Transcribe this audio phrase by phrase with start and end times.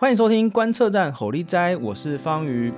[0.00, 2.72] 欢迎收听观测站吼力斋，我是方瑜。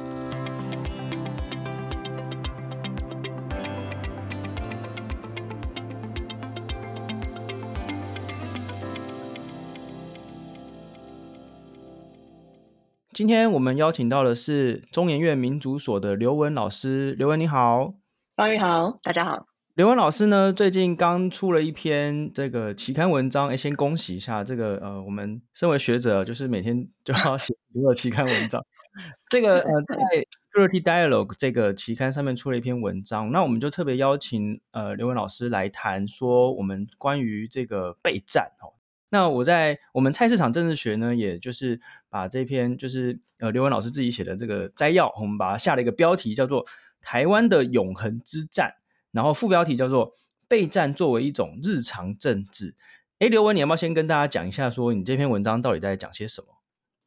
[13.12, 17.93] 今天我们邀请到的是中研院民族所的刘雯老师，刘雯你好，
[18.34, 19.50] 方瑜好，大家好。
[19.81, 28.63] 刘文老师呢，最近刚出了一篇这个期刊文章，哎，先恭喜一下这个呃，我们身为学者，就是每天就要写一个期刊文章。
[29.31, 38.76] 这个呃，在 Curative Dialogue 这个期刊上面出了一篇文章，那我们就特别邀请呃刘文老师来谈说我们关于这个备战哦。
[39.09, 46.66] 那我在我们菜市场政治学呢，也就是把这篇就是呃刘文老师自己写的这个摘要，我们把它下了一个标题，叫做
[47.01, 48.74] 《台湾的永恒之战》。
[49.12, 50.12] 然后副标题叫做
[50.48, 52.74] “备战作为一种日常政治”。
[53.20, 56.48] 哎，刘文，你要不要先跟大家讲一下，说你这篇文章到底在讲些什么？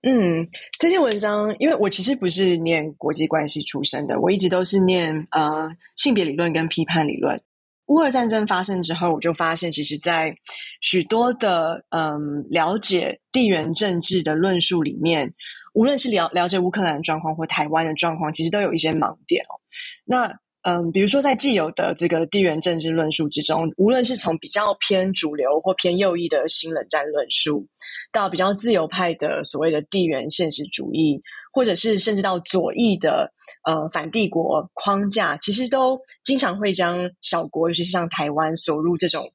[0.06, 0.48] 嗯，
[0.80, 7.42] 这篇文章，因为我其实不是念国际关系出身的，我一直都是念呃性别理论跟批判理论。
[7.88, 10.36] 乌俄战争发生之后，我就发现，其实，在
[10.82, 15.34] 许多的嗯、了解地缘政治的论述里面，
[15.74, 19.60] 无论是了了解乌克兰的状况或台湾的状况，其实都有一些盲点哦。
[20.06, 27.68] 那嗯，比如说在既有的这个地缘政治论述之中，无论是从比较偏主流或偏右翼的新冷战论述，
[28.14, 33.30] 到比较自由派的所谓的地缘现实主义，或者是甚至到左翼的
[33.66, 39.30] 呃反帝国框架，其实都经常会将小国，尤其是像台湾，锁入这种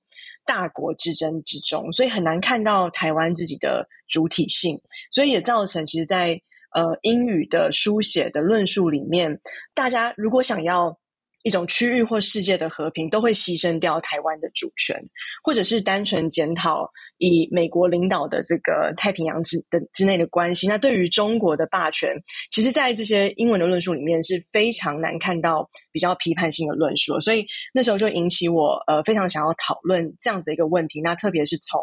[0.46, 6.40] 大国之争之中，所以很难看到台湾自己的主体性，所以也造成其实在
[6.74, 9.38] 呃英语的书写的论述里面，
[9.74, 10.98] 大家如果想要
[11.44, 14.96] 一种区域或世界的和平都会牺牲掉台湾的主权，
[15.42, 20.66] 或者是单纯检讨以美国领导的这个太平洋之的之内的关系。
[20.66, 22.10] 那对于中国的霸权，
[22.50, 27.18] 其实，在这些英文的论述里面是非常难看到比较批判性的论述。
[27.20, 31.00] 所以那时候就引起我呃非常想要讨论这样的一个问题。
[31.00, 31.80] 那特别是从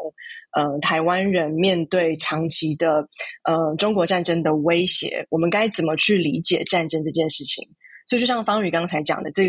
[0.51, 3.07] 呃台湾人面对长期的
[3.45, 7.67] 呃中国战争的威胁，我们该怎么去理解战争这件事情？
[8.07, 9.45] 所以，就像方宇刚才讲的，这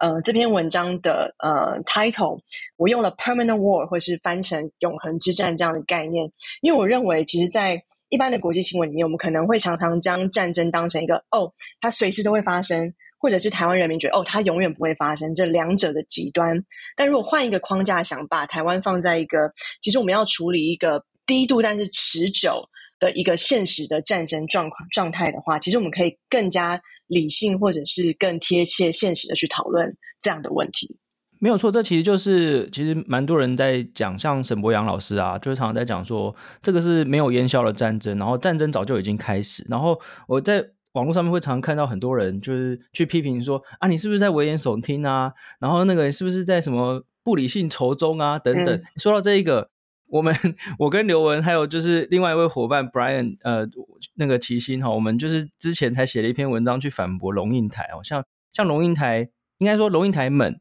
[0.00, 2.40] 呃这篇文章的呃 title，
[2.76, 6.30] 我用了 permanent war 或是翻成永恒之战这样的概念，
[6.62, 16.58] 因为我认为，其实，在一般的国际新闻里面，我们可能会常常将战争当成一个哦，它随时都会发生，或者是台湾人民觉得哦，它永远不会发生，这两者的极端。
[16.96, 19.52] 但如果换一个框架想，把台湾放在一个，
[19.82, 22.66] 其实我们要处理一个低度但是持久
[22.98, 30.96] 的一个现实的战争状况状态的话，其实我们可以更加理性，或者是更贴切现实的去讨论这样的问题。
[31.40, 39.64] 没有错，这其实就是其实蛮多人在讲，像沈博阳老师啊，就是常常在讲说，这个是没有烟消的战争，然后战争早就已经开始。
[39.68, 45.32] 然后我在网络上面会常常看到很多人就是去批评说啊，你是不是在危言耸听啊？
[45.60, 48.38] 然后那个是不是在什么不理性仇中啊？
[48.38, 48.76] 等等。
[48.76, 49.70] 嗯、说到这一个。
[50.08, 50.34] 我们
[50.78, 53.66] 我跟刘文还有就是另外一位伙伴 Brian，呃，
[54.14, 60.60] 那个齐心哈，我们就是之前才写了一篇文章去反驳龙应台哦，像像龙应台，应该说龙应台们，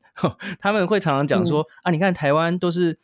[0.60, 2.98] 他们会常常讲说、嗯、啊，你看台湾都是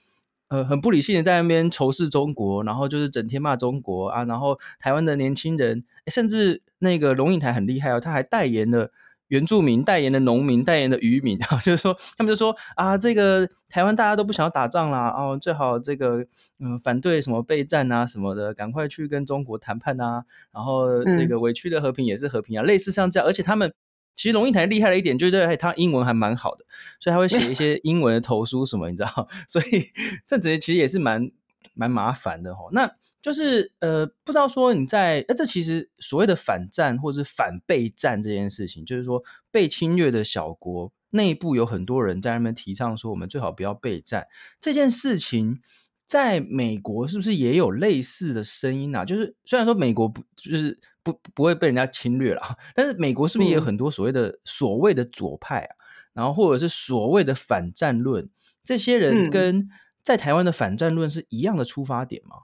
[0.49, 8.91] 呃很不理性的在那边仇视中国，然后就是整天骂中国啊，然后台湾的年轻人，甚至那个龙应台很厉害哦，他还代言了。
[9.29, 16.17] 原住民代言的农民代言的渔民啊， 就是说他们就说啊，这个台湾大家都不想要打仗啦，哦，最好这个
[16.59, 23.73] 嗯、呃、反对什么备战啊什么的，赶快去跟中国谈判啊，然后这个委屈的和平也是和平啊，嗯、类似像这样，而且他们
[24.15, 26.65] 其实龙应台厉害的一点，就是对他英文还蛮好的，
[26.99, 29.87] 所以他会写一些英文的投书什么，你知道， 所以
[30.27, 31.31] 这直接其实也是蛮。
[31.73, 32.91] 蛮麻烦的齁，那
[33.21, 44.27] 就是呃，不知道说你在，那这其实所谓的反战或者是反备战这件事情，就是说被侵略的小国内部有很多人在那边提倡说，我们最好不要备战
[44.59, 45.61] 这件事情，
[46.05, 49.05] 在美国是不是也有类似的声音啊？
[49.05, 52.41] 就是虽然说美国不就是不不会被人家侵略了，
[52.75, 55.75] 但是美国是不是也有很多所谓的所谓的左派啊？
[56.13, 58.29] 然后或者是所谓的反战论，
[58.63, 59.69] 这些人跟、嗯
[60.03, 62.43] 在台湾的反战论是一样的出发点吗？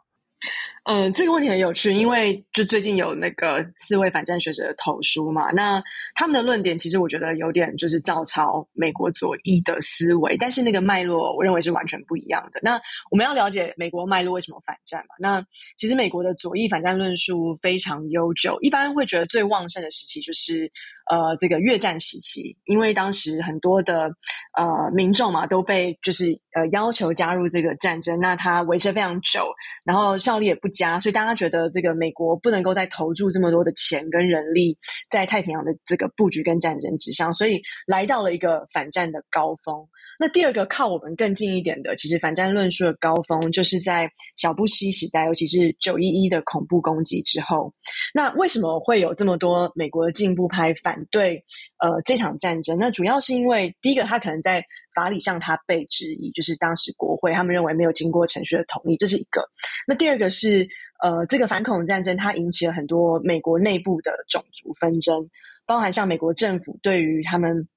[0.91, 5.79] 嗯、这个问题很有趣，因为就最近有那个四位反战学者的投书嘛，那
[6.15, 12.59] 他们的论点其实我觉得有点就是照抄美国左翼的思维，但是那个脉络我认为是完全不一样的。
[12.63, 12.81] 那
[13.11, 15.13] 我们要了解美国脉络为什么反战嘛？
[15.19, 15.45] 那
[15.77, 20.71] 其实美国的左翼反战论述非常悠久，一般会觉得最旺盛的时期就是
[21.11, 24.11] 呃这个越战时期，因为当时很多的
[24.57, 29.47] 呃民众嘛都被就是呃要求加入这个战争，那它维持非常久，
[29.83, 34.77] 然后效力也不家，所以大家觉得这个美国不能够再投注这么多的钱跟人力
[35.09, 39.85] 在太平洋的这个布局跟战争之上，所以来到了一个反战的高峰。
[40.21, 47.73] 那第二个靠我们更近一点的，其实反战论述的高峰，就是在小布希时代，尤其是九一一的恐怖攻击之后。
[48.13, 51.41] 那为什么会有这么多美国的进步派反对
[51.77, 52.77] 呃这场战争？
[52.77, 54.61] 那主要是因为第一个，他可能在
[54.93, 59.41] 法理上他被质疑，就是当时国会他们认为没有经过程序的同意，这是一个。
[59.87, 60.67] 那第二个是
[61.01, 65.29] 呃这个反恐战争，它引起了很多美国内部的种族纷争，
[65.65, 67.67] 包含像美国政府对于他们。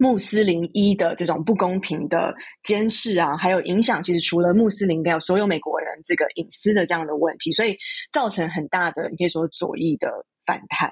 [0.00, 7.76] 穆斯林一的这种不公平的监视啊，还有影响，其实除了穆斯林，还有所有美国人这个隐私的这样的问题，所以
[8.12, 10.88] 造成很大的，你可以说左翼的反弹。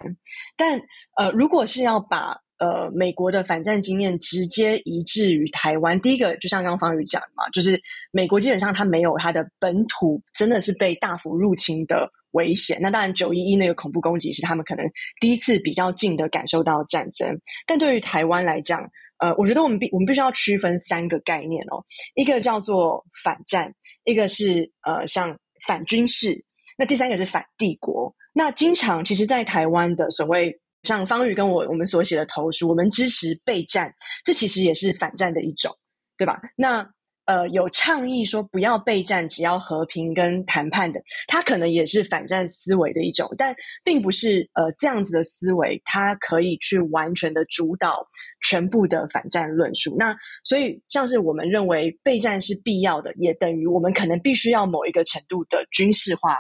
[0.57, 0.81] 但
[1.17, 7.81] 呃，如果是要把呃美国的反战经验直接移置于台湾，第一个就像刚刚方宇讲嘛，就是
[8.11, 12.79] 美国基本上它没有它的本土真的是被大幅入侵的危险。
[12.81, 14.87] 那当然，九一一那个恐怖攻击是他们可能
[15.21, 18.89] 第一次比较近的感受到战争，但对于台湾来讲，
[19.19, 23.73] 呃，我觉得我们必我们必须要区分三个概念哦，一个叫做反战，
[24.05, 25.37] 一个是呃像
[25.67, 26.45] 反军事，
[26.77, 28.15] 那第三个是反帝国。
[28.35, 30.55] 那经常其实，在台湾的所谓
[30.87, 33.93] 像方宇跟我我们所写的投书，我们支持备战，
[34.25, 35.71] 这其实也是反战的一种，
[36.17, 36.41] 对吧？
[36.57, 36.89] 那。
[37.27, 43.53] 呃，有倡议说不要备战，只要和平跟谈判的，他可能也是反战思维的一种，但
[43.83, 48.07] 并不是呃这样子的思维，它可以去完全的主导
[48.47, 49.97] 全部的反战论述。
[49.99, 56.39] 那所以像是我们认为备战是必要的，也等于我们可能必须要某一个程度的军事化。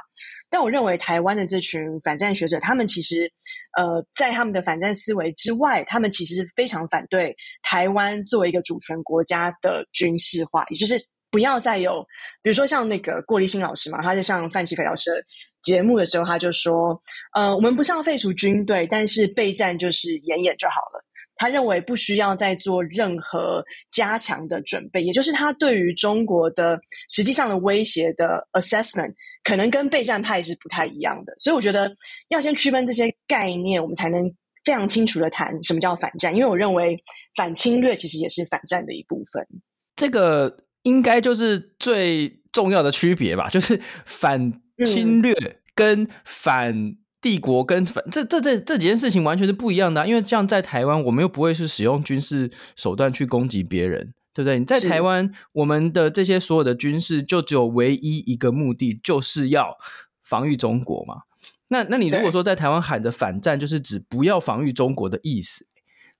[0.56, 3.30] 但我认为台湾的这群反战学者，他们其实，
[3.76, 10.98] 呃，在他们的反战思维之外，他们其实非常反对台湾作为一个主权国家的军事化，也就是
[11.30, 12.02] 不要再有，
[12.42, 15.22] 比如说像那个郭立新老师嘛，他在上范琪斐老师的
[15.60, 16.98] 节目的时候，他就说，
[17.34, 21.04] 呃，我们不是要废除军队，但是备战就是演演就好了。
[21.36, 26.80] 他认为不需要再做任何加强的准备，也就是他对于中国的
[27.10, 29.12] 实际上的威胁的 assessment
[29.44, 31.34] 可能跟备战派是不太一样的。
[31.38, 31.94] 所以我觉得
[32.28, 34.32] 要先区分这些概念，我们才能
[34.64, 36.34] 非常清楚的谈什么叫反战。
[36.34, 36.96] 因为我认为
[37.36, 39.46] 反侵略其实也是反战的一部分。
[39.94, 44.52] 这个应该就是最重要的区别吧，就是反
[44.86, 45.34] 侵略
[45.74, 46.98] 跟反、嗯。
[47.26, 54.60] 帝国跟反这这这这几件事情完全是不一样的啊，因为像在台湾，我们又不会是使用军事手段去攻击别人，对不对？
[54.60, 59.76] 你在台湾，我们的这些所有的军事就只有唯一一个目的，就是要
[60.22, 61.22] 防御中国嘛。
[61.66, 65.66] 那那你如果说在台湾喊的反战，就是指不要防御中国的意思。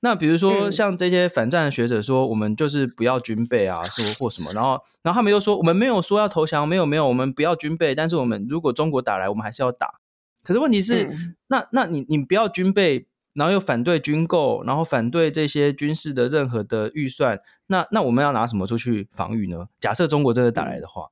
[0.00, 10.00] 那比如说像这些反战的学者说，我们就是不要军备啊，说或什么，然后然后他们又说，我们没有说要投降，没有没有，我们不要军备，但是我们如果中国打来，我们还是要打。
[10.46, 19.66] 可是问题是，嗯、那那你你不要军备，然后又反对军购，然后反对这些军事的任何的预算，那那我们要拿什么出去防御呢？
[19.80, 21.10] 假设中国真的打来的话，嗯、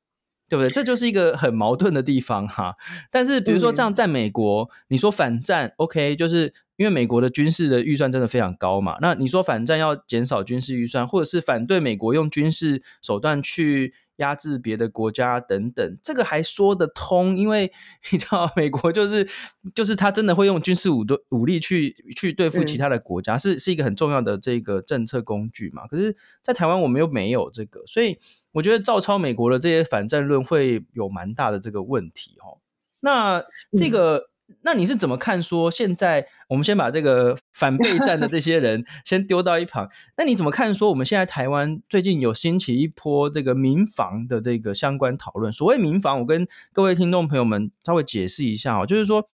[0.50, 0.70] 对不对？
[0.70, 2.76] 这就是一个很矛盾的地方哈。
[3.10, 8.98] 但是比如说这样，在美国，嗯、你说反战，OK，就是因为美国的军事的预算真的非常高嘛。
[9.00, 13.94] 那你说反战要减少军事预算，或者是反对美国用军事手段去。
[14.16, 17.72] 压制别的国家等等，这个还说得通，因为
[18.12, 19.28] 你知道，美国就是
[19.75, 25.87] 就是他真的会用军事武武力去去对付其他的国家，嗯、是是一个很重要的这个政策工具嘛。
[25.87, 28.18] 可是，在台湾我们又没有这个，所以
[28.52, 32.59] 我觉得照抄美国的这些反战论会有蛮大的这个问题哦。
[33.00, 33.44] 那
[33.76, 34.16] 这个。
[34.18, 35.42] 嗯那你是怎么看？
[35.42, 39.88] 说现在我们先把这个反备战的这些人 先丢到一旁。
[40.16, 40.72] 那你怎么看？
[40.74, 45.52] 说我们现在台湾最近有兴起一波这个民防的这个相关讨论。
[45.52, 49.28] 所谓民防，我跟各位听众朋友们稍微解释一下哦，就是说。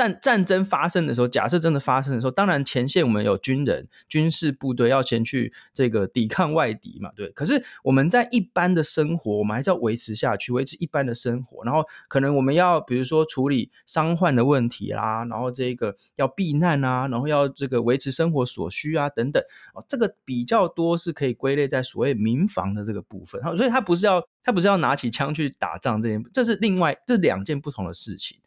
[0.00, 7.28] 战战争发生的时候，假设真的发生的时候，当然前线我们有军人、军事部队要前去这个抵抗外敌嘛，对。
[7.32, 11.62] 可是我们在一般的生活，我们还是要维持下去，维持一般的生活。
[11.64, 19.42] 然后可能我们要比如说处理伤患的问题啦，然后这个要避难啊，然后要这个维持生活所需啊等等。
[19.74, 23.42] 哦，这个比较多是可以归类在所谓民防的这个部分。
[23.58, 28.38] 所以他不是要他不是要拿起枪去打仗这件，这是另外这两件不同的事情。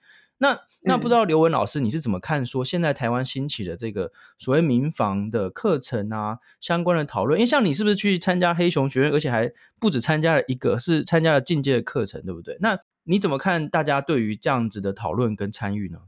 [0.43, 2.45] 那那不知道刘文老师你是怎么看？
[2.45, 12.57] 说现在台湾兴起的这个所谓民防的课程啊，相关的讨论，因为像你是不是去参加黑熊学院，而且还不止参加了一个，是参加了进阶的课程，对不对？
[12.59, 15.99] 那你怎么看大家对于这样子的讨论跟参与呢？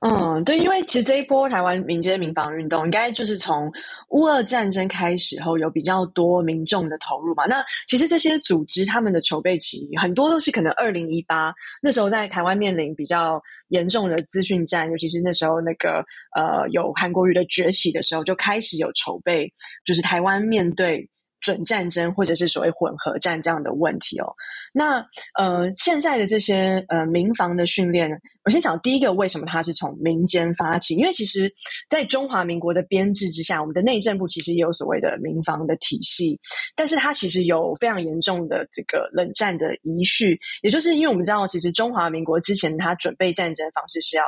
[0.00, 3.72] 嗯，对，因为其实这一波台湾民间民防运动，应该就是从
[4.10, 7.46] 乌俄战争开始后，有比较多民众的投入嘛。
[7.46, 16.04] 那其实这些组织他们的筹备期，很多都是可能二零一八那时候在台湾面临比较严重的资讯战，尤其是那时候那个
[16.36, 19.50] 呃有韩国瑜的崛起的时候，就开始有筹备，
[19.84, 21.08] 就是台湾面对。
[21.46, 24.26] 准战争或者是所谓混合战这样的问题哦，
[24.72, 24.98] 那
[25.38, 28.10] 呃现在的这些呃民防的训练，
[28.42, 30.96] 我先讲第一个，为什么它是从民间发起？
[30.96, 31.48] 因为其实，
[31.88, 36.36] 在中华民国的编制之下，我们的内政部其实也有所谓的民防的体系，
[36.74, 44.24] 但是它其实有非常严重的这个冷战的遗绪，也就是因为我们知道，其实中华民国之前它准备战争方式是要。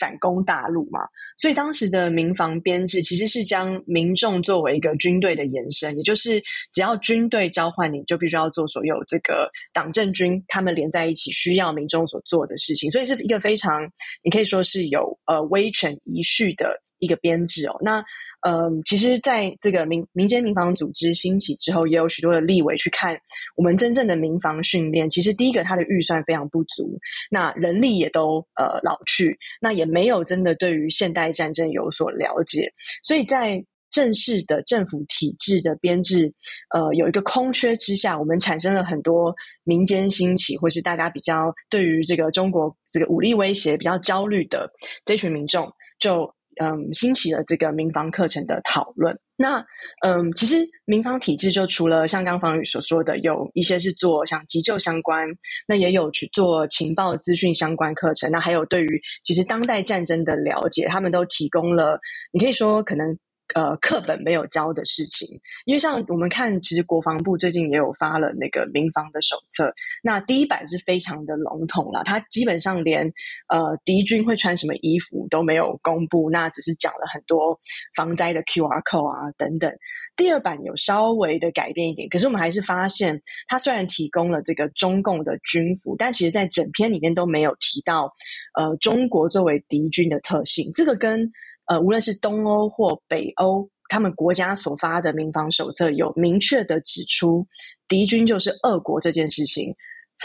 [0.00, 1.00] 反攻大陆嘛，
[1.36, 6.42] 所以当时的民防编制其实是将民众作为一个军队的延伸，也就是
[6.72, 13.82] 只要军队交换你，就必须要做所有这个党政军他们连在一起需要民众所做的事情，所以是一个非常
[14.24, 17.76] 你可以说是有呃威权遗绪的一个编制哦。
[17.80, 18.04] 那
[18.42, 23.14] 嗯，其实，在这个民民间民防组织兴起之后，也有许多的立委去看
[23.54, 25.10] 我们真正的民防训练。
[25.10, 26.98] 其实，第一个，它的预算非常不足，
[27.30, 32.72] 那人力也都呃老去，那也没有真的对于现代战争有所了解。
[33.02, 36.32] 所以在正式的政府体制的编制
[36.74, 44.66] 呃有一个空缺之下，我们产生了很多民间兴起，或是大家比较对于这个中国这个武力威胁比较焦虑的
[45.04, 46.34] 这群民众就。
[46.60, 49.18] 嗯，兴起了这个民防课程的讨论。
[49.36, 49.64] 那
[50.04, 55.26] 嗯，其实民防体制就除了像刚方宇所说的，有一些是做像急救相关，
[55.66, 58.30] 那也有去做情报资讯相关课程。
[58.30, 61.98] 那还有对于其实当代战争的了解，他们都提供了。
[62.32, 63.18] 你可以说可能。
[63.54, 65.28] 呃，课本没有教的事情，
[65.64, 73.12] 因为像我们看，其实国防部最近也有发了那个民防的手册，那第一版是非常的笼统了，它基本上连
[73.48, 77.58] 呃敌军会穿什么衣服都没有公布，那只是讲了很多
[77.96, 79.72] 防灾的 QR code 啊等等。
[80.16, 88.12] 第二版有稍微的改变一点，可是我们还是发现，它虽然提供了这个中共的军服，但其实在整篇里面都没有提到
[88.54, 91.32] 呃中国作为敌军的特性，这个跟。
[91.70, 97.46] 呃，无论是东欧或北欧，他们国家所发的民防手册有明确的指出，
[97.86, 99.72] 敌军就是俄国这件事情，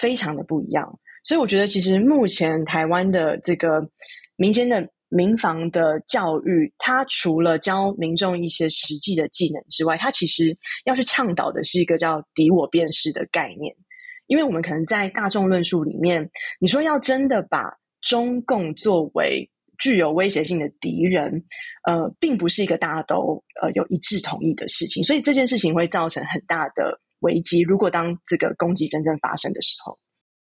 [0.01, 0.99] 非常的不一样。
[1.23, 3.87] 所以我觉得，其实目前台湾的这个
[4.37, 13.71] 民间的民防的教育，它除了教民众一些实际的技能之外，它其实要去倡导的是一个叫“敌我辨识”的概念。
[14.25, 16.27] 因为我们可能在大众论述里面，
[16.59, 17.71] 你说要真的把
[18.01, 19.47] 中共作为
[19.79, 21.43] 具有威胁性的敌人，
[21.87, 27.61] 呃，并不是一个大家都呃有一致同意的事情，所以这件事情会造成很大的危机。
[27.61, 29.97] 如果当这个攻击真正发生的时候，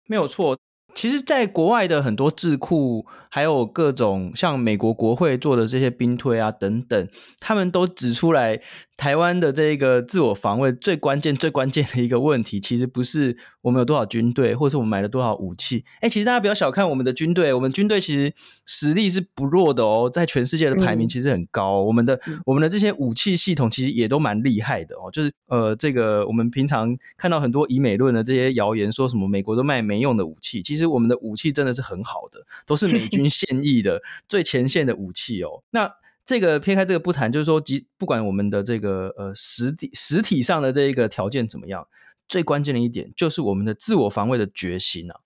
[0.07, 0.59] 没有错。
[0.95, 7.09] 其实，在国外的很多智库，还有各种像美国国会做的这些兵推啊等等，
[7.41, 8.61] 他们都指出来。
[8.95, 15.85] 台湾的这个自我防卫最关键、最关键的一个问题，其实不是我们有多少军队，或是我们买了多少武器。
[16.01, 18.33] 哎，其实大家不要小看我们的军队，我们军队其实
[18.65, 21.85] 实力是不弱的哦，在全世界的排名其实很高哦。
[21.85, 21.87] 嗯。
[21.87, 25.11] 我们的我们的这些武器系统其实也都蛮厉害的哦。
[25.11, 35.62] 就是呃，这个我们平常看到很多以美论的这些谣言，说什么美国都卖没用的武器，其实我们的武器真的是很好的，都是美军 现役的最前线的武器哦。
[35.71, 35.93] 那。
[36.25, 41.89] 这个撇开这个不谈，就是说，即不管我们的这个呃实体实体上的这一个条件怎么样，
[42.29, 45.17] 最关键的一点就是我们的自我防卫的决心啊！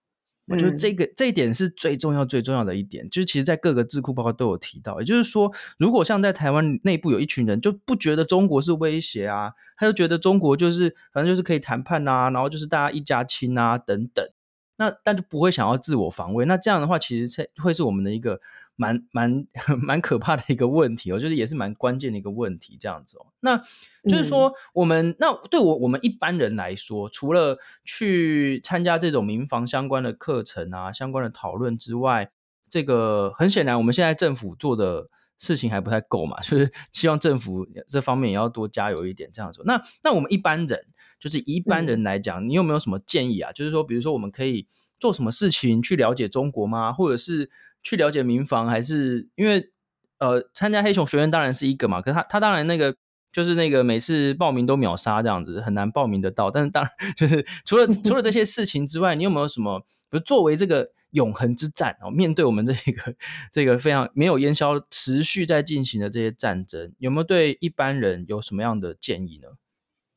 [0.46, 14.26] 我觉得这个这一点是最重要最重要的一点，就是其实在各个智库报告都有提到，也就是说，如果像在台湾内部有一群人就不觉得中国是威胁啊，他就觉得中国就是反正就是可以谈判啊，然后就是大家一家亲啊等等，
[14.76, 18.40] 那但就不会想要自我防卫，那这样的话，其实才会是我们的一个。
[18.78, 19.46] 蛮蛮
[19.80, 23.24] 蛮可怕的一个问题，我觉得也是蛮关键的一个问题，这样子哦。
[23.40, 23.56] 那
[24.04, 27.56] 就是说，我们、嗯、那对我我们一般人来说，除了
[27.86, 32.30] 去参加这种民防相关的课程啊、相关的讨论之外，
[32.68, 39.62] 这个很显然，我们现在政府做的事情还不太够嘛， 就是希望政府这方面也要多加油一点，这样子。
[39.64, 40.86] 那那我们一般人，
[41.18, 43.52] 就是一般人来讲，嗯、你有没有什么建议啊？
[43.52, 44.66] 就是说，比如说我们可以
[44.98, 46.92] 做什么事情去了解中国吗？
[46.92, 47.50] 或者是？
[47.82, 49.70] 去了解民防，还是因为
[50.18, 52.96] 呃，参加黑熊学院当然是一个嘛，可是他他当然那个
[53.36, 56.50] 就是那个每次报名都秒杀这样子，很难报名得到。
[56.50, 63.14] 但是当然就是除了除了这些事情之外，你有没有什么，比如作为这个永恒之战哦，面对我们这个
[63.52, 69.48] 这个非常没有烟消、持续在进行的这些战争，有没有对一般人有什么样的建议呢？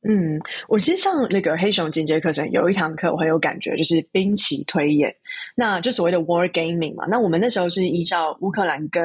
[0.02, 5.14] 嗯，我其实上那个黑熊进阶课程有一堂课我很有感觉，就是兵棋推演，
[5.54, 7.04] 那就所谓的 war gaming 嘛。
[7.06, 9.02] 那我们那时候是依照乌克兰跟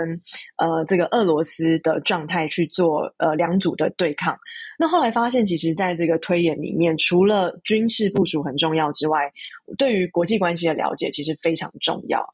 [0.58, 4.38] 呃这个俄罗斯的状态去做呃两组的对抗。
[4.80, 9.30] 那后来发现，其实在这个推演里面，除了军事部署很重要之外，
[9.78, 12.26] 对于国际关系的了解其实非常重要。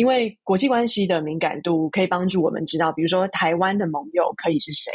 [0.00, 4.90] 因为国际关系的敏感度可以帮助我们知道，比如说台湾的盟友可以是谁，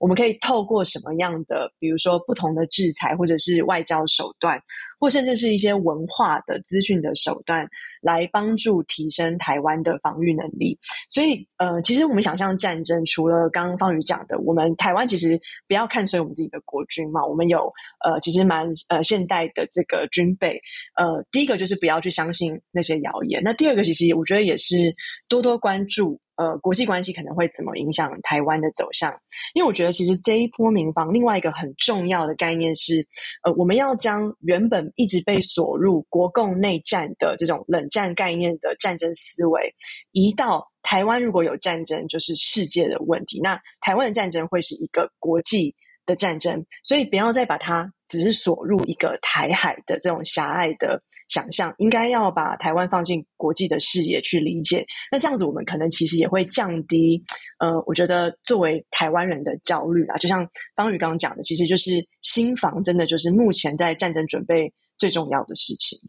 [0.00, 4.60] 我们可以透过什么样的，比如说不同的制裁或者是外交手段。
[5.00, 7.66] 或甚至是一些文化的资讯的手段，
[8.00, 10.78] 来帮助提升台湾的防御能力。
[11.08, 17.72] 所以，呃，其实我们想象战争，除了刚刚方宇讲的，我们台湾其实不要看衰我们自己的国军嘛，我们有
[18.04, 20.60] 呃，其实蛮呃现代的这个军备。
[20.96, 23.42] 呃，第一个就是不要去相信那些谣言。
[23.44, 24.94] 那第二个，其实我觉得也是
[25.28, 26.20] 多多关注。
[26.40, 29.12] 呃，国际关系可能会怎么影响台湾的走向？
[29.52, 33.06] 因为我觉得，其实这一波民防另外一个很重要的概念是，
[33.42, 39.70] 呃，我们要将原本一直被锁入国共内战的这种冷战概念的战争思维，
[40.12, 43.38] 移到台湾如果有战争，就是世界的问题。
[43.42, 45.74] 那台湾的战争会是一个国际
[46.06, 51.02] 的战争，所以不要再把它只是锁入一个台海的这种狭隘的。
[51.30, 57.22] 想象应该要把台湾放进国际的视野去理解，那这样子我们可能其实也会降低，
[57.60, 60.16] 呃，我觉得作为台湾人的焦虑啊。
[60.16, 60.44] 就像
[60.74, 66.00] 方宇刚刚讲的，其实就是心防，真的就是目前在战争准备最重要的事情。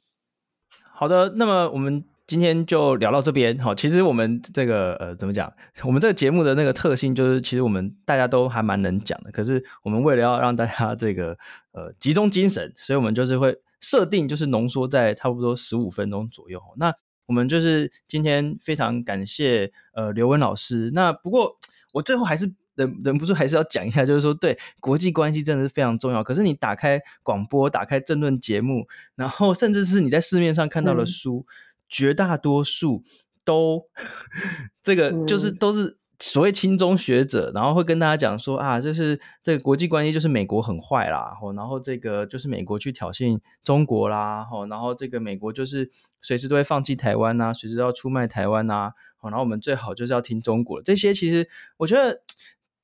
[0.92, 3.56] 好的，那么我们今天就聊到这边。
[3.60, 5.54] 好，其实我们这个呃，怎么讲？
[5.84, 9.32] 我们这个节目的那个特性就是，其实我们大家都还蛮能讲的。
[9.32, 11.38] 可是我们为了要让大家这个
[11.74, 13.56] 呃集中精神，所以我们就是会。
[13.82, 16.62] 设定就是浓缩在差不多十五分钟左右。
[16.78, 16.94] 那
[17.26, 20.92] 我们就是今天非常感谢呃刘文老师。
[20.94, 21.58] 那不过
[21.92, 26.24] 我最后还是忍忍不住还是要讲一下，就是说对国际关系真的是非常重要。
[26.24, 31.52] 可是你打开广播、打开政论节目，然后甚至是你在市面上看到的书，嗯、
[31.90, 33.04] 绝大多数
[33.44, 33.88] 都
[34.84, 35.98] 这个就是都是。
[36.22, 45.90] 所谓亲中学者，然后会跟大家讲说啊，就是这个国际关系就是美国很坏啦，然后这个就是美国去挑衅中国啦，然后这个美国就是
[46.22, 48.92] 随时都会放弃台湾呐，随时都要出卖台湾呐，
[49.24, 50.82] 然后我们最好就是要听中国。
[50.84, 52.22] 这些其实我觉得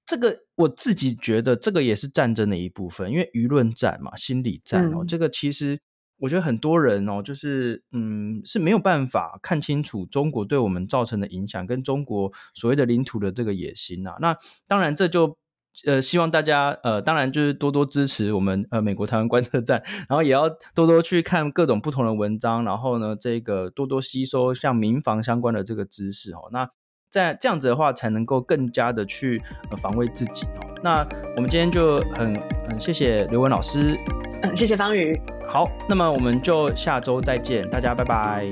[0.06, 5.80] 这个我自己觉得这个也是战争的一部分，因为舆论战嘛，心理战哦，嗯、这个其实。
[6.19, 14.36] 我觉得很多人哦，就是嗯是没有办法看清楚中国对我们造成的影响，跟中国所谓的领土的这个野心呐、那
[14.67, 15.38] 当然，这就
[15.86, 26.49] 呃希望大家呃，当然就是多多支持我们呃美国台湾观测站，然后也要多多去看各种不同的文章，然后呢，这个多多吸收像民防相关的这个知识哦。
[26.51, 26.67] 那
[27.12, 30.73] 在这样子的话，才能够更加的去呃防卫自己哦。
[30.84, 32.36] 那我们今天就很
[32.69, 33.95] 很谢谢刘文老师，
[34.43, 35.19] 嗯，谢谢方宇。
[35.47, 38.47] 好，那么我们就下周再见，大家拜拜。